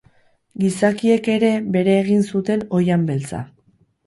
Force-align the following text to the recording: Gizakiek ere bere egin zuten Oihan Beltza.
Gizakiek 0.61 1.29
ere 1.33 1.51
bere 1.77 1.93
egin 1.99 2.25
zuten 2.31 2.65
Oihan 2.81 3.05
Beltza. 3.13 3.45